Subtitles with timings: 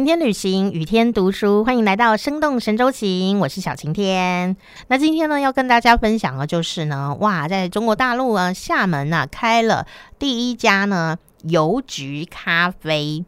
[0.00, 4.56] 晴天旅行，雨天读书，欢迎来到生动神州行，我是小晴天。
[4.88, 9.86] 那今天呢，要跟大家分享的，就是呢，哇，在中国大陆啊，厦门呐，开了
[10.18, 13.26] 第一家呢邮局咖啡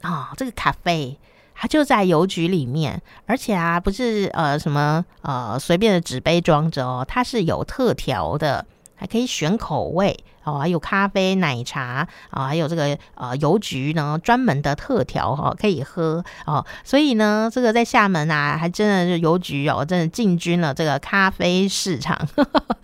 [0.00, 1.18] 啊，这个咖啡
[1.54, 8.64] 它就在邮局里面，而且啊，不是呃什么呃随便的纸杯装着哦，它是有特调的。
[8.98, 16.64] 还可以选口味哦，还有咖啡、奶茶啊，还有这个呃邮局呢专门的特调哈，可以喝哦。
[16.84, 22.16] 所以呢，这个在厦门啊，还真的是邮局哦，真的进军了这个咖啡市场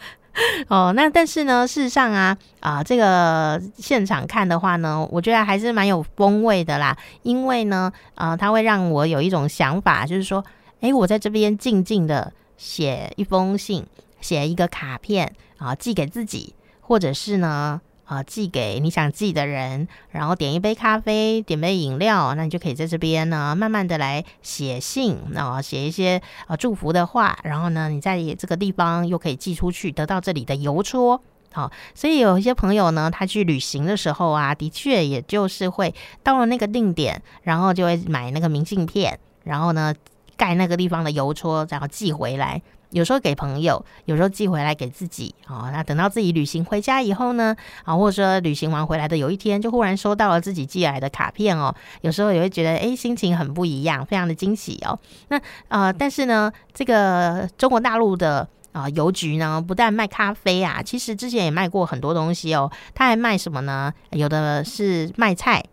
[0.69, 0.93] 哦。
[0.95, 6.99] 那但是呢，事实上啊啊，这个现场看的话呢，我觉得还是蛮有风味的啦。
[7.23, 10.45] 因为呢，啊，它会让我有一种想法，就是说，
[10.81, 13.87] 哎，我在这边静静的写一封信。
[14.23, 39.95] 写一个卡片啊，寄给自己，或者是呢，啊，寄给你想寄的人，然后点一杯咖啡，点杯饮料，那你就可以在这边呢，慢慢的来写信啊，写一些啊祝福的话，然后呢，你在这个地方又可以寄出去，得到这里的邮戳，好，所以有一些朋友呢，他去旅行的时候啊，的确也就是会到了那个定点，然后就会买那个明信片，然后呢，
[40.37, 42.61] 盖那个地方的邮戳，然后寄回来。
[42.93, 45.71] 有时候给朋友，有时候寄回来给自己哦。
[45.73, 51.75] 那等到自己旅行回家以后呢，啊，或者说旅行完回来的有一天，就忽然收到了自己寄来的卡片哦。
[52.03, 54.99] 有时候也会觉得，哎，心情很不一样，非常的惊喜哦。
[55.29, 62.71] 那呃，但是呢，这个中国大陆的啊邮局呢，不但卖咖啡啊，其实之前也卖过很多东西哦。
[62.95, 63.93] 他还卖什么呢？
[64.11, 65.65] 有的是卖菜，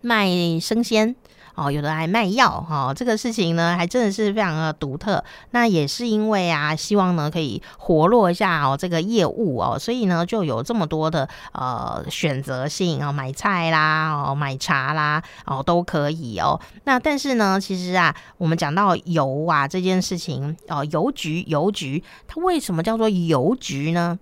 [0.00, 0.28] 卖
[0.60, 1.14] 生鲜。
[1.56, 5.24] 哦，有的还卖药哈，这个事情呢，还真的是非常的独特。
[5.50, 16.60] 那也是因为啊，希望呢可以活络一下哦这个业务哦，所以呢就有这么多的呃选择性哦，买菜啦哦，买茶啦哦都可以哦。
[16.84, 24.18] 那但是呢，其实啊，我们讲到邮啊这件事情哦，邮局邮局它为什么叫做邮局呢？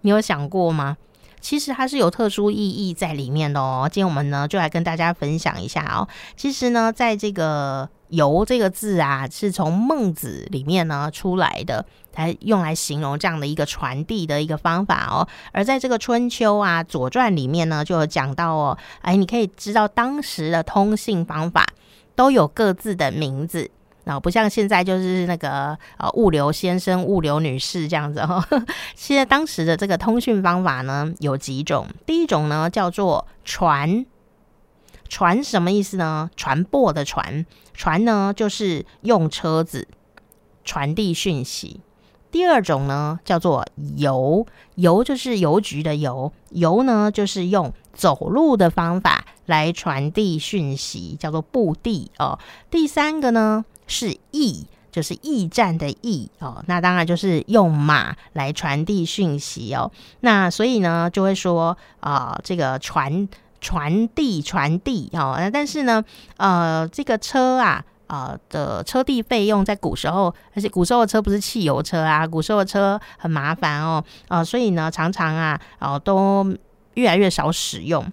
[0.00, 0.96] 你有想过吗？
[1.44, 3.86] 其实它是有特殊意义在里面的哦。
[3.92, 6.08] 今天我们呢就来跟大家分享一下哦。
[6.36, 11.84] 其实呢，在这个“邮”这个字啊，是从孟子里面呢出来的，
[12.14, 15.28] 来用来形容这样的一个传递的一个方法哦。
[15.52, 21.66] 而在这个春秋啊《左传》里面呢，就有讲到哦，哎，你可以知道当时的通信方法
[22.14, 23.70] 都有各自的名字。
[24.04, 28.46] 然后不像现在就是那个呃物流先生、物流女士这样子哈。
[28.94, 34.04] 现在当时的这个通讯方法呢有几种，第一种呢叫做传，
[35.08, 36.30] 传什么意思呢？
[36.36, 39.88] 传播的传，传呢就是用车子
[40.64, 41.80] 传递讯息。
[42.30, 43.64] 第二种呢叫做
[43.96, 44.44] 邮，
[44.74, 52.38] 邮就是邮局的邮，邮呢就是用走路的方法来传递讯息，叫做步递哦。
[52.70, 53.64] 第三个呢？
[53.86, 56.62] 是驿，就是驿站的驿哦。
[56.66, 59.90] 那当然就是用马来传递讯息哦。
[60.20, 63.28] 那所以呢，就会说啊，这个传
[63.60, 65.36] 传递传递哦。
[65.38, 66.04] 那但是呢，
[66.36, 74.04] 呃，这个车啊，呃的车地费用在古时候，而且古时候的车不是汽油车啊，古时候的车很麻烦哦。
[74.28, 76.46] 啊，所以呢，常常啊，哦，都
[76.94, 78.12] 越来越少使用。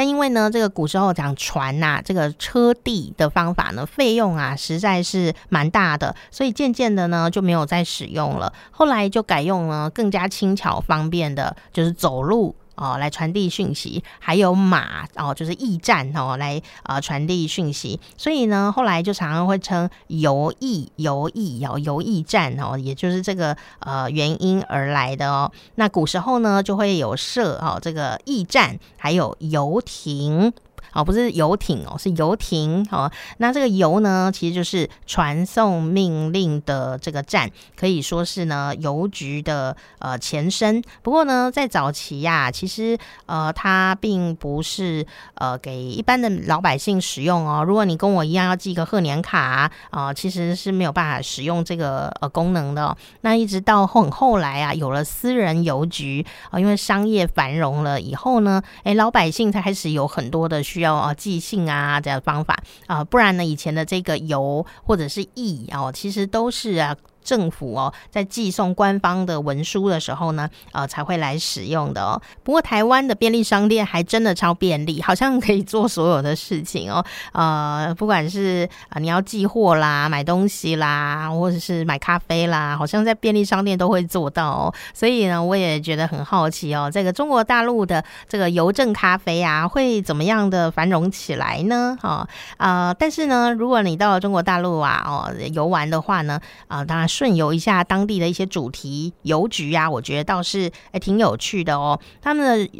[0.00, 8.50] 但因为呢，这个古时候讲船呐，这个车地的方法呢，费用啊实在是蛮大的，所以渐渐的呢就没有再使用了。
[8.70, 12.56] 后来就改用了更加轻巧方便的，就是走路。
[12.80, 18.00] 哦，来传递讯息，还有马哦，就是驿站哦，来呃传递讯息。
[18.16, 25.52] 所以呢，后来就常常会称邮驿、邮驿哦，邮驿站哦，也就是这个呃原因而来的哦。
[25.74, 30.50] 那古时候呢，就会有设哦这个驿站，还有游亭。
[30.92, 33.10] 哦，不是游艇哦，是游艇哦。
[33.38, 40.82] 那这个邮呢，其实就是传送命令的这个站，可以说是呢邮局的呃前身。
[41.02, 47.64] 不过呢，在早期呀，其实呃它并不是呃给一般的老百姓使用哦。
[47.64, 52.96] 如果你跟我一样要寄个贺年卡啊，其实是没有办法使用这个呃功能的。
[53.22, 60.80] 那一直到很后来啊，有了私人邮局啊，因为商业繁荣了以后呢，哎，老百姓才开始有很多的需。
[60.80, 72.20] 要啊寄信啊这样的方法啊，不然呢以前的这个油或者是驿哦，其实都是啊政府哦在寄送官方的文书的时候呢，呃才会来使用的哦。
[72.42, 77.04] 不过台湾的便利商店还真的超便利，好像可以做所有的事情哦。
[77.32, 84.74] 呃，不管是啊你要寄货啦、买东西啦，或者是买咖啡啦，好像在便利商店都会做到哦。
[84.94, 91.96] 所以呢，我也觉得很好奇哦，这个中国大陆的这个邮政咖啡啊，会怎么样的繁荣起来呢？
[92.00, 92.26] 哈
[92.56, 102.70] 啊，但是呢，如果你到了中国大陆啊，哦游玩的话呢，啊，当然顺游一下当地的一些主题邮局啊，我觉得倒是哎挺有趣的哦，他们的。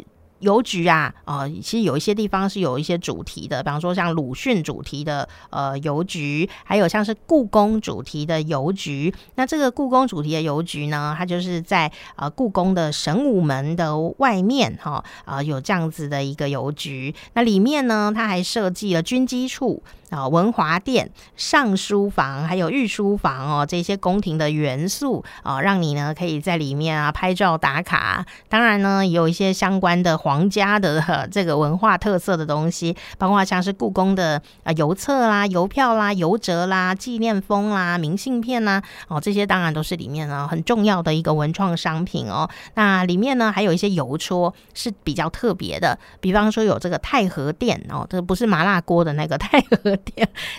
[0.41, 9.13] 邮局啊，呃，其实有一些地方是有一些主题的，比方说像鲁迅主题的呃邮局，还有像是故宫主题的邮局。
[9.35, 17.13] 那这个故宫主题的邮局呢，它就是在呃故宫的神武门的外面哈，啊有这样子的一个邮局。
[17.33, 19.83] 那里面呢，它还设计了军机处。
[20.11, 28.25] 啊，文华殿、尚书房还有御书房哦，这些宫廷的元素啊，让你呢可以在里面啊拍照打卡。
[28.49, 42.49] 当然呢，有一些相关的皇家的这个文化特色的东西，包括像是故宫的啊邮册啦、邮票啦、邮折啦、纪念封啦、明信片啦，哦，这些当然都是里面呢很重要的一个文创商品哦。
[42.73, 49.97] 那里面呢还有一些邮戳是比较特别的，比方说有这个太和殿哦，这不是麻辣锅的那个太和。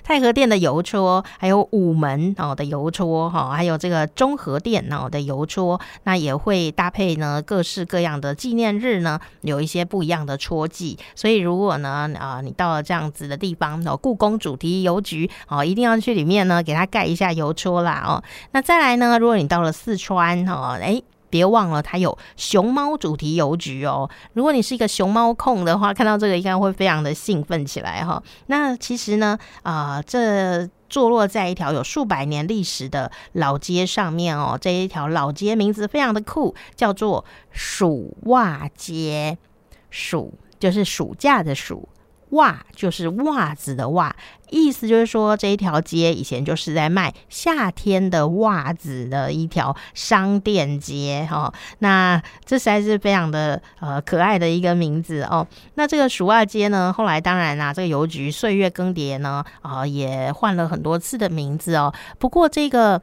[0.05, 10.99] 太 和殿的邮戳，还有午门哦的邮戳哈，还有这个中和殿哦的邮戳，那也会搭配呢各式各样的纪念日呢，有一些不一样的戳记。
[11.15, 18.23] 所以如果呢啊你到了这样子的地方哦，故宫主题邮局哦，一定要去里面呢给他盖一下邮戳啦哦。
[18.53, 21.03] 那再来呢，如果你到了四川哦，哎。
[21.33, 24.11] 别忘了，它有熊猫主题邮局哦。
[24.35, 28.23] 如果你是一个熊猫控的话，看到这个应该会非常的兴奋起来哈。
[28.49, 34.59] 那其实呢，啊，这坐落在一条有数百年历史的老街上面哦。
[34.61, 39.39] 这一条老街名字非常的酷，叫做暑袜街。
[39.89, 41.89] 暑就是暑假的暑。
[42.33, 44.15] 袜就是袜子的袜，
[44.51, 51.53] 意思就是说这一条街以前就是在卖夏天的袜子的一条商店街哈。
[51.79, 55.47] 那这实在是非常的呃可爱的一个名字哦。
[55.75, 61.93] 那这个鼠袜街呢，后来当然啦，这个邮局岁月更迭呢，啊也换了很多次的名字哦。
[62.19, 63.01] 不过这个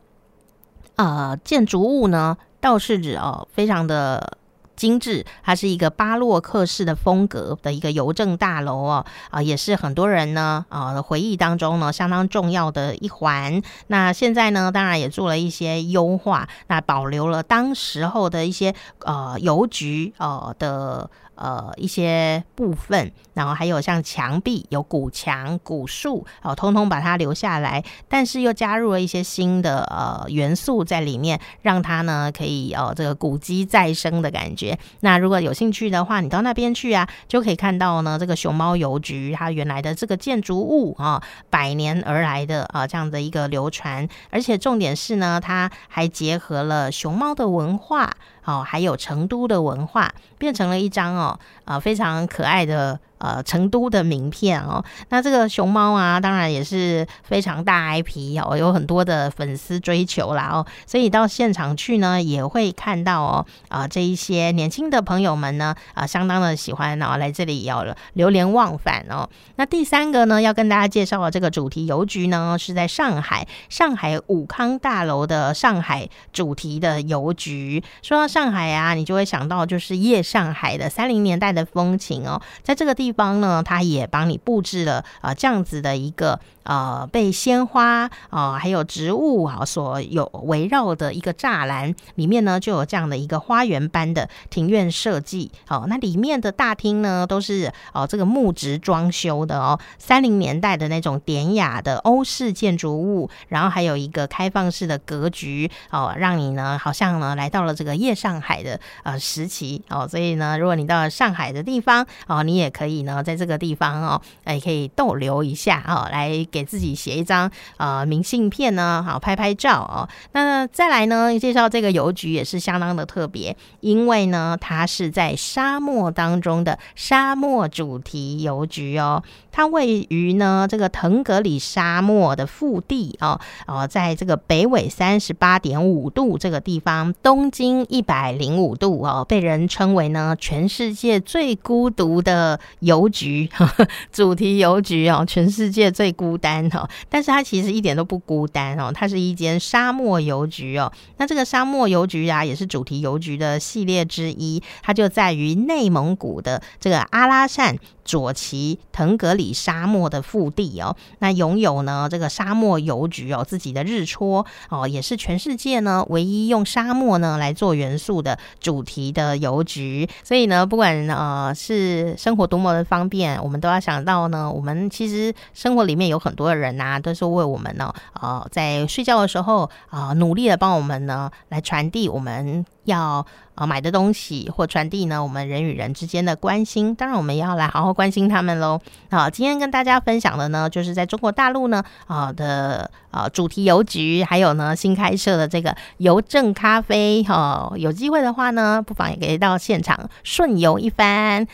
[0.96, 4.39] 呃建筑物呢，倒是指哦非常的。
[4.80, 13.62] 精致，它是一个巴洛克式的风格的一个邮政大楼哦，啊，也是很多人呢啊回忆当中呢相当重要的一环。
[13.88, 21.10] 那现在呢，当然也做了一些优化，那保留了当时候的一些呃邮局呃的。
[21.40, 34.78] 呃，一些部分，然后还有像墙壁有古墙、古树，哦，通通把它留下来，但是又加入了一些新的呃元素在里面，让它呢可以哦这个古迹再生的感觉。
[35.00, 48.12] 那如果有兴趣的话，你到那边去啊，就可以看到呢这个熊猫邮局它原来的这个建筑物啊，百年而来的啊这样的一个流传，而且重点是呢，它还结合了熊猫的文化。
[48.50, 53.00] 哦，还有成都的文化，变成了一张哦，啊，非常可爱的。
[53.20, 69.30] 呃，成都的名片哦，那这个熊猫啊，当然也是非常大 IP 哦，有很多的粉丝追求啦哦，所以到现场去呢，也会看到哦，啊，这一些年轻的朋友们呢，啊，相当的喜欢哦，来这里要流连忘返哦。
[69.58, 77.84] 那第三个呢，要跟大家介绍的这个主题邮局呢，是在上海，上海武康大楼的上海主题的邮局。
[78.02, 83.09] 说到上海啊，你就会想到就是夜上海的三零年代的风情哦，在这个地。
[83.10, 86.40] 地方呢，它也帮你布置了啊，这样子的一个。
[86.64, 95.52] 呃，被鲜花啊，还有植物啊所有围绕的一个栅栏里面呢，就有这样的一个花园般的庭院设计。
[95.68, 110.08] 哦，那里面的大厅呢，都是哦这个木质装修的哦，三零年代的那种典雅的欧式建筑物，然后还有一个开放式的格局哦，让你呢好像呢来到了这个夜上海的呃时期哦。
[110.08, 116.70] 所以呢，如果你到了上海的地方哦，你也可以呢在这个地方哦，哎可以逗留一下哦，来给。
[116.70, 120.08] 自己写一张呃明信片呢，好拍拍照哦。
[120.34, 129.24] 那再来呢，介绍这个邮局也是相当的特别，因为呢，它是在沙漠当中的沙漠主题邮局哦。
[129.52, 143.48] 它位于呢这个腾格里沙漠的腹地哦哦，在这个北纬三十八点五度这个地方，东经一百零五度哦，被人称为呢全世界最孤独的邮局，
[144.12, 150.92] 主题邮局哦，全世界最孤单哦，但是它其实一点都不孤单哦，它是一间沙漠邮局哦。
[151.18, 157.78] 那这个沙漠邮局啊，也是主题邮局的系列之一，它就在于内蒙古的这个阿拉善。
[158.10, 170.10] 左旗腾格里沙漠的腹地哦，那拥有呢这个沙漠邮局哦，自己的日戳哦，也是全世界呢唯一用沙漠呢来做元素的主题的邮局。
[170.24, 182.66] 所以呢，不管呃是生活多么方便，我们都要想到呢，我们其实生活里面有很多的人呐，都是为我们呢呃在睡觉的时候啊努力的帮我们呢来传递我们。
[182.86, 188.80] 要呃买的东西或传递呢，我们人与人之间的关心，当然我们要来好好关心他们喽。
[189.12, 197.72] 好，今天跟大家分享的呢，就是在中国大陆呢啊的呃主题邮局，还有呢新开设的这个邮政咖啡哈。
[197.76, 201.46] 有机会的话呢，不妨也可以到现场顺游一番，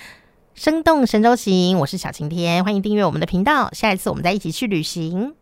[0.55, 1.77] 生动神州行。
[1.79, 5.35] 我是小晴天，欢迎订阅我们的频道，下一次我们再一起去旅行。